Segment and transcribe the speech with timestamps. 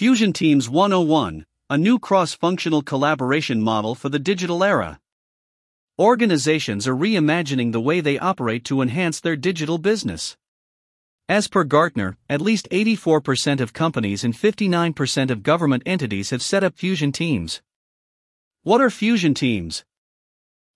[0.00, 4.98] Fusion Teams 101, a new cross functional collaboration model for the digital era.
[5.98, 10.38] Organizations are reimagining the way they operate to enhance their digital business.
[11.28, 16.64] As per Gartner, at least 84% of companies and 59% of government entities have set
[16.64, 17.60] up fusion teams.
[18.62, 19.84] What are fusion teams?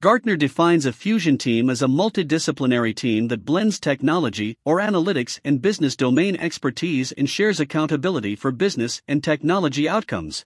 [0.00, 5.60] Gartner defines a fusion team as a multidisciplinary team that blends technology or analytics and
[5.60, 10.44] business domain expertise and shares accountability for business and technology outcomes.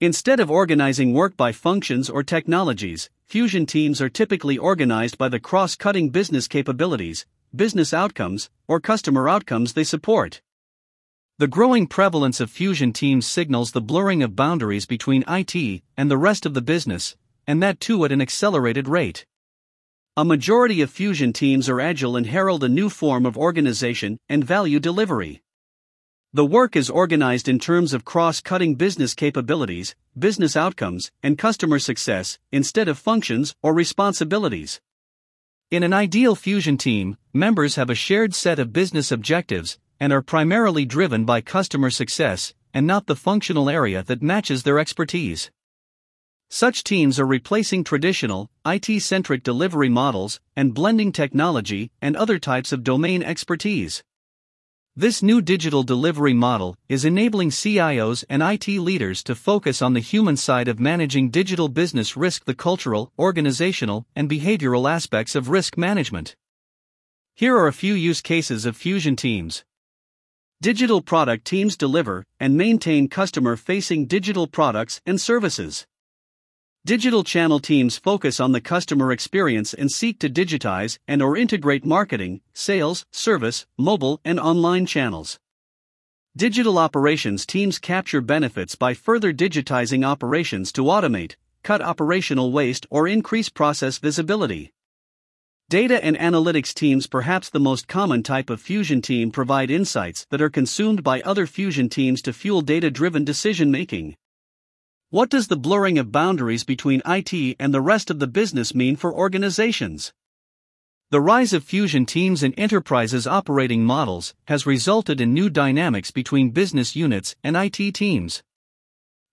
[0.00, 5.40] Instead of organizing work by functions or technologies, fusion teams are typically organized by the
[5.40, 10.40] cross cutting business capabilities, business outcomes, or customer outcomes they support.
[11.38, 16.16] The growing prevalence of fusion teams signals the blurring of boundaries between IT and the
[16.16, 19.26] rest of the business, and that too at an accelerated rate.
[20.16, 24.44] A majority of fusion teams are agile and herald a new form of organization and
[24.44, 25.42] value delivery.
[26.34, 31.78] The work is organized in terms of cross cutting business capabilities, business outcomes, and customer
[31.78, 34.80] success, instead of functions or responsibilities.
[35.70, 40.20] In an ideal fusion team, members have a shared set of business objectives and are
[40.20, 45.50] primarily driven by customer success and not the functional area that matches their expertise.
[46.54, 52.72] Such teams are replacing traditional, IT centric delivery models and blending technology and other types
[52.72, 54.04] of domain expertise.
[54.94, 60.00] This new digital delivery model is enabling CIOs and IT leaders to focus on the
[60.00, 65.78] human side of managing digital business risk, the cultural, organizational, and behavioral aspects of risk
[65.78, 66.36] management.
[67.34, 69.64] Here are a few use cases of fusion teams.
[70.60, 75.86] Digital product teams deliver and maintain customer facing digital products and services.
[76.84, 81.84] Digital channel teams focus on the customer experience and seek to digitize and or integrate
[81.84, 85.38] marketing, sales, service, mobile and online channels.
[86.36, 93.06] Digital operations teams capture benefits by further digitizing operations to automate, cut operational waste or
[93.06, 94.72] increase process visibility.
[95.68, 100.42] Data and analytics teams, perhaps the most common type of fusion team, provide insights that
[100.42, 104.16] are consumed by other fusion teams to fuel data driven decision making.
[105.12, 108.96] What does the blurring of boundaries between IT and the rest of the business mean
[108.96, 110.14] for organizations?
[111.10, 116.48] The rise of fusion teams and enterprises operating models has resulted in new dynamics between
[116.48, 118.42] business units and IT teams.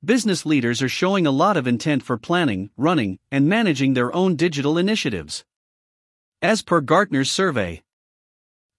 [0.03, 4.35] Business leaders are showing a lot of intent for planning, running, and managing their own
[4.35, 5.45] digital initiatives.
[6.41, 7.83] As per Gartner's survey,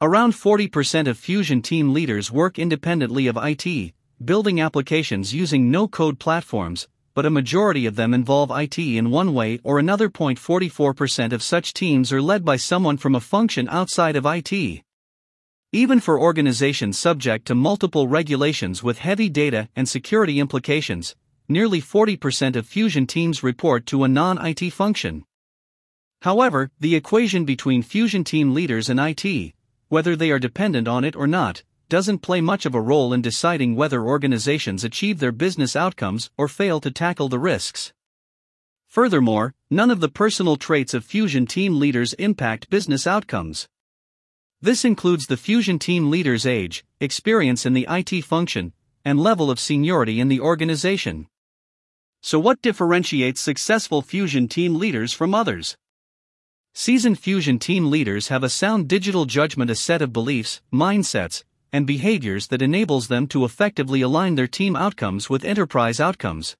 [0.02, 3.94] around 40% of fusion team leaders work independently of IT,
[4.24, 9.32] building applications using no code platforms, but a majority of them involve IT in one
[9.32, 10.08] way or another.
[10.08, 14.82] 44% of such teams are led by someone from a function outside of IT.
[15.72, 21.14] Even for organizations subject to multiple regulations with heavy data and security implications,
[21.48, 25.24] nearly 40% of fusion teams report to a non IT function.
[26.22, 29.54] However, the equation between fusion team leaders and IT,
[29.88, 33.20] whether they are dependent on it or not, doesn't play much of a role in
[33.20, 37.92] deciding whether organizations achieve their business outcomes or fail to tackle the risks.
[38.86, 43.68] Furthermore, none of the personal traits of fusion team leaders impact business outcomes.
[44.62, 48.72] This includes the fusion team leader's age, experience in the IT function,
[49.04, 51.26] and level of seniority in the organization.
[52.20, 55.76] So, what differentiates successful fusion team leaders from others?
[56.72, 61.86] Seasoned fusion team leaders have a sound digital judgment, a set of beliefs, mindsets, and
[61.86, 66.56] behaviors that enables them to effectively align their team outcomes with enterprise outcomes.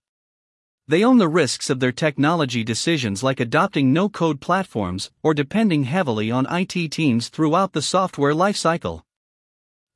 [0.88, 5.84] They own the risks of their technology decisions like adopting no code platforms or depending
[5.84, 9.03] heavily on IT teams throughout the software lifecycle.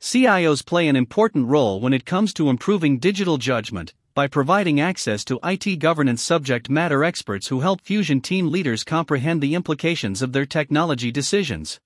[0.01, 5.25] CIOs play an important role when it comes to improving digital judgment by providing access
[5.25, 10.33] to IT governance subject matter experts who help Fusion team leaders comprehend the implications of
[10.33, 11.81] their technology decisions.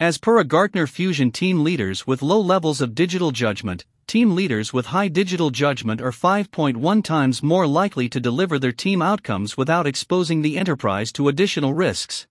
[0.00, 4.72] As per a Gartner Fusion team leaders with low levels of digital judgment, team leaders
[4.72, 9.86] with high digital judgment are 5.1 times more likely to deliver their team outcomes without
[9.86, 12.26] exposing the enterprise to additional risks.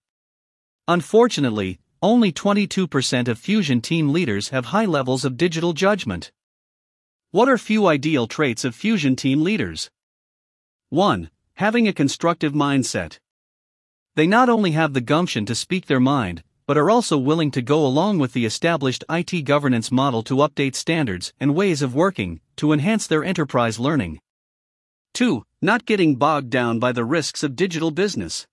[0.89, 6.33] Unfortunately, only 22% of Fusion team leaders have high levels of digital judgment.
[7.31, 9.89] What are few ideal traits of Fusion team leaders?
[10.89, 11.30] 1.
[11.54, 13.19] Having a constructive mindset.
[14.16, 17.61] They not only have the gumption to speak their mind, but are also willing to
[17.61, 22.39] go along with the established IT governance model to update standards and ways of working
[22.55, 24.19] to enhance their enterprise learning.
[25.13, 25.45] 2.
[25.61, 28.47] Not getting bogged down by the risks of digital business.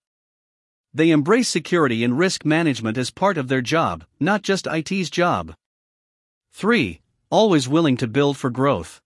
[0.92, 5.54] They embrace security and risk management as part of their job, not just IT's job.
[6.52, 7.00] 3.
[7.30, 9.00] Always willing to build for growth.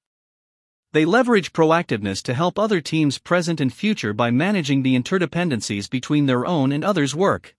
[0.91, 6.27] They leverage proactiveness to help other teams present and future by managing the interdependencies between
[6.27, 7.55] their own and others' work.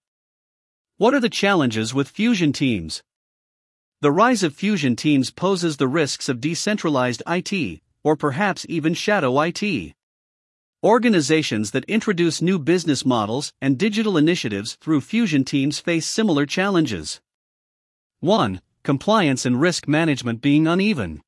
[0.97, 3.03] What are the challenges with fusion teams?
[3.99, 9.41] The rise of fusion teams poses the risks of decentralized IT, or perhaps even shadow
[9.41, 9.93] IT.
[10.81, 17.19] Organizations that introduce new business models and digital initiatives through fusion teams face similar challenges.
[18.21, 18.61] 1.
[18.83, 21.21] Compliance and risk management being uneven.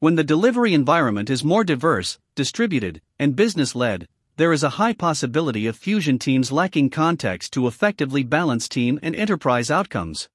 [0.00, 4.92] When the delivery environment is more diverse, distributed, and business led, there is a high
[4.92, 10.28] possibility of fusion teams lacking context to effectively balance team and enterprise outcomes.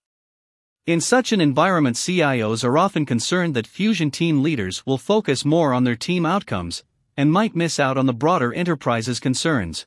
[0.87, 5.71] In such an environment, CIOs are often concerned that fusion team leaders will focus more
[5.71, 6.83] on their team outcomes
[7.15, 9.85] and might miss out on the broader enterprise's concerns.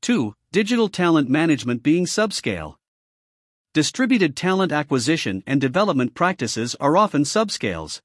[0.00, 0.34] 2.
[0.52, 2.76] Digital talent management being subscale.
[3.74, 8.00] Distributed talent acquisition and development practices are often subscales.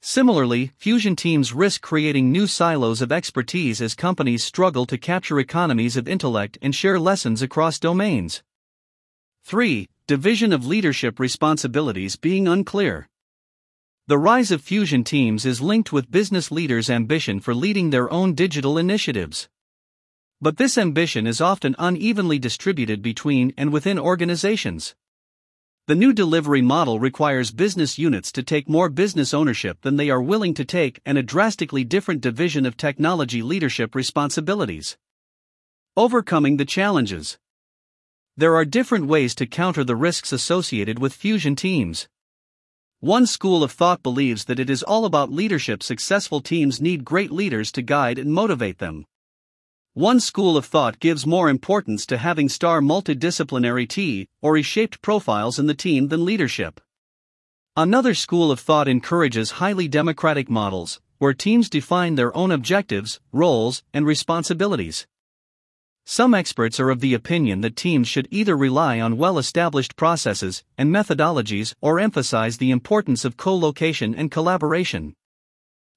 [0.00, 5.96] Similarly, fusion teams risk creating new silos of expertise as companies struggle to capture economies
[5.96, 8.42] of intellect and share lessons across domains.
[9.44, 9.88] 3.
[10.06, 13.08] Division of leadership responsibilities being unclear.
[14.06, 18.34] The rise of fusion teams is linked with business leaders' ambition for leading their own
[18.34, 19.48] digital initiatives.
[20.40, 24.94] But this ambition is often unevenly distributed between and within organizations.
[25.88, 30.20] The new delivery model requires business units to take more business ownership than they are
[30.20, 34.98] willing to take and a drastically different division of technology leadership responsibilities.
[35.96, 37.38] Overcoming the challenges.
[38.36, 42.06] There are different ways to counter the risks associated with fusion teams.
[43.00, 45.82] One school of thought believes that it is all about leadership.
[45.82, 49.06] Successful teams need great leaders to guide and motivate them.
[49.98, 55.02] One school of thought gives more importance to having star multidisciplinary T or E shaped
[55.02, 56.80] profiles in the team than leadership.
[57.76, 63.82] Another school of thought encourages highly democratic models, where teams define their own objectives, roles,
[63.92, 65.08] and responsibilities.
[66.06, 70.62] Some experts are of the opinion that teams should either rely on well established processes
[70.78, 75.16] and methodologies or emphasize the importance of co location and collaboration.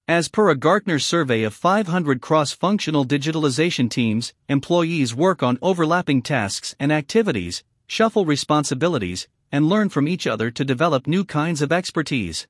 [0.07, 6.21] As per a Gartner survey of 500 cross functional digitalization teams, employees work on overlapping
[6.21, 11.71] tasks and activities, shuffle responsibilities, and learn from each other to develop new kinds of
[11.71, 12.47] expertise.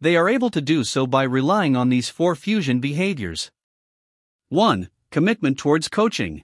[0.00, 3.50] They are able to do so by relying on these four fusion behaviors.
[4.48, 4.88] 1.
[5.10, 6.42] Commitment towards coaching.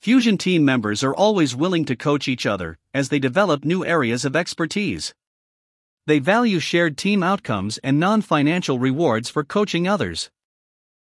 [0.00, 4.24] Fusion team members are always willing to coach each other as they develop new areas
[4.24, 5.14] of expertise.
[6.06, 10.30] They value shared team outcomes and non financial rewards for coaching others.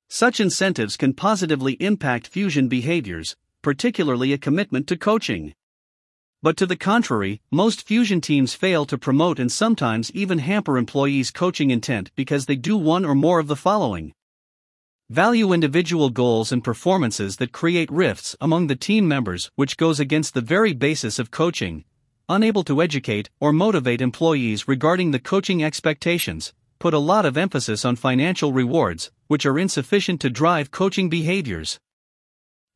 [0.09, 5.55] Such incentives can positively impact fusion behaviors, particularly a commitment to coaching.
[6.43, 11.33] But to the contrary, most fusion teams fail to promote and sometimes even hamper employees'
[11.33, 14.15] coaching intent because they do one or more of the following
[15.11, 20.33] value individual goals and performances that create rifts among the team members, which goes against
[20.33, 21.85] the very basis of coaching,
[22.29, 27.85] unable to educate or motivate employees regarding the coaching expectations, put a lot of emphasis
[27.85, 31.81] on financial rewards, which are insufficient to drive coaching behaviors.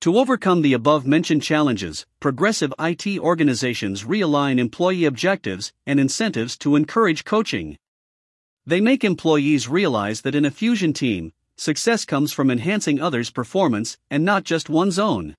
[0.00, 6.74] To overcome the above mentioned challenges, progressive IT organizations realign employee objectives and incentives to
[6.74, 7.78] encourage coaching.
[8.66, 13.96] They make employees realize that in a fusion team, success comes from enhancing others' performance
[14.10, 15.36] and not just one's own.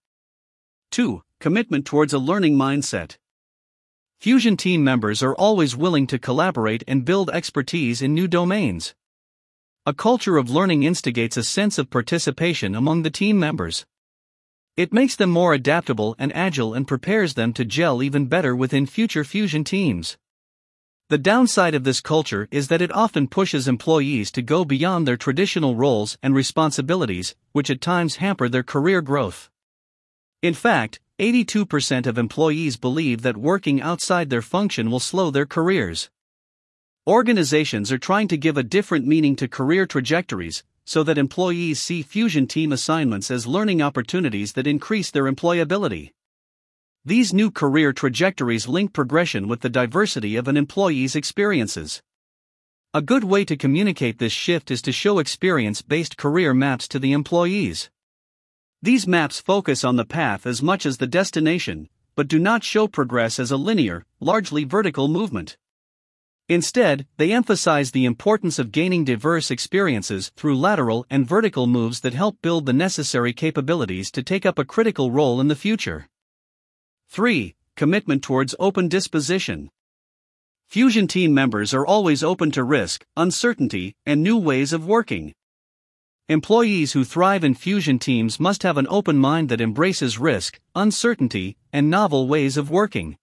[0.92, 1.24] 2.
[1.40, 3.18] Commitment towards a learning mindset.
[4.24, 8.96] Fusion team members are always willing to collaborate and build expertise in new domains.
[9.86, 13.86] A culture of learning instigates a sense of participation among the team members.
[14.77, 18.86] It makes them more adaptable and agile and prepares them to gel even better within
[18.86, 20.18] future fusion teams.
[21.10, 25.18] The downside of this culture is that it often pushes employees to go beyond their
[25.18, 29.50] traditional roles and responsibilities, which at times hamper their career growth.
[30.42, 36.10] In fact, 82% of employees believe that working outside their function will slow their careers.
[37.08, 42.01] Organizations are trying to give a different meaning to career trajectories so that employees see
[42.01, 46.12] fusion team assignments as learning opportunities that increase their employability.
[47.06, 52.01] These new career trajectories link progression with the diversity of an employee's experiences.
[52.94, 57.00] A good way to communicate this shift is to show experience based career maps to
[57.00, 57.89] the employees.
[58.84, 61.88] These maps focus on the path as much as the destination,
[62.18, 65.56] but do not show progress as a linear, largely vertical movement.
[66.50, 72.13] Instead, they emphasize the importance of gaining diverse experiences through lateral and vertical moves that
[72.13, 76.10] help build the necessary capabilities to take up a critical role in the future.
[77.08, 77.56] 3.
[77.78, 79.70] Commitment towards open disposition.
[80.68, 85.34] Fusion team members are always open to risk, uncertainty, and new ways of working.
[86.30, 91.58] Employees who thrive in fusion teams must have an open mind that embraces risk, uncertainty,
[91.74, 93.18] and novel ways of working.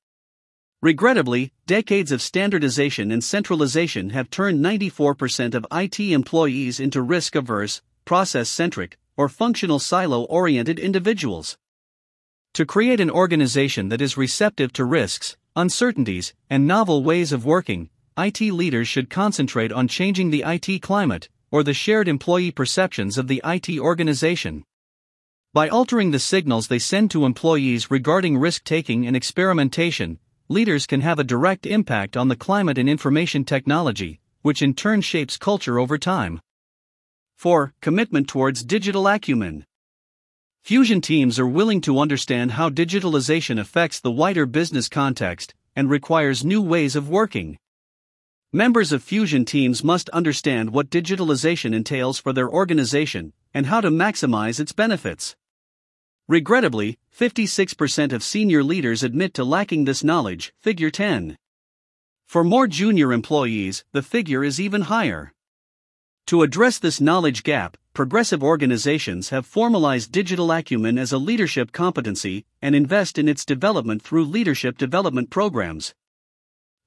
[0.82, 7.80] Regrettably, decades of standardization and centralization have turned 94% of IT employees into risk averse,
[8.04, 11.56] process centric, or functional silo oriented individuals.
[12.52, 17.88] To create an organization that is receptive to risks, uncertainties, and novel ways of working,
[18.18, 23.28] IT leaders should concentrate on changing the IT climate, or the shared employee perceptions of
[23.28, 24.64] the IT organization.
[25.52, 31.00] By altering the signals they send to employees regarding risk taking and experimentation, leaders can
[31.00, 35.78] have a direct impact on the climate in information technology, which in turn shapes culture
[35.78, 36.40] over time.
[37.36, 37.72] 4.
[37.80, 39.64] Commitment towards digital acumen.
[40.62, 46.44] Fusion teams are willing to understand how digitalization affects the wider business context and requires
[46.44, 47.58] new ways of working.
[48.52, 53.90] Members of Fusion teams must understand what digitalization entails for their organization and how to
[53.90, 55.36] maximize its benefits.
[56.26, 61.38] Regrettably, 56% of senior leaders admit to lacking this knowledge, figure 10.
[62.26, 65.32] For more junior employees, the figure is even higher.
[66.26, 72.44] To address this knowledge gap, progressive organizations have formalized digital acumen as a leadership competency
[72.60, 75.94] and invest in its development through leadership development programs.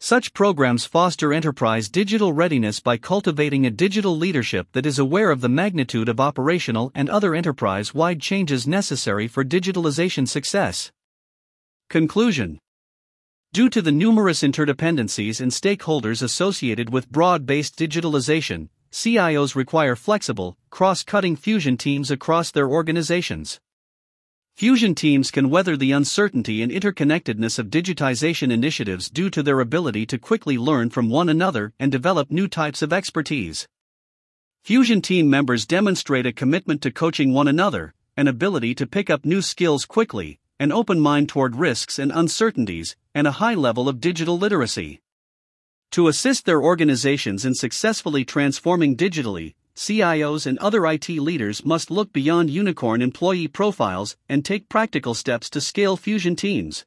[0.05, 5.39] Such programs foster enterprise digital readiness by cultivating a digital leadership that is aware of
[5.39, 10.91] the magnitude of operational and other enterprise wide changes necessary for digitalization success.
[11.89, 12.59] Conclusion
[13.53, 20.57] Due to the numerous interdependencies and stakeholders associated with broad based digitalization, CIOs require flexible,
[20.69, 23.61] cross cutting fusion teams across their organizations.
[24.55, 30.05] Fusion teams can weather the uncertainty and interconnectedness of digitization initiatives due to their ability
[30.05, 33.67] to quickly learn from one another and develop new types of expertise.
[34.63, 39.25] Fusion team members demonstrate a commitment to coaching one another, an ability to pick up
[39.25, 43.99] new skills quickly, an open mind toward risks and uncertainties, and a high level of
[43.99, 45.01] digital literacy.
[45.91, 52.13] To assist their organizations in successfully transforming digitally, CIOs and other IT leaders must look
[52.13, 56.85] beyond unicorn employee profiles and take practical steps to scale fusion teams.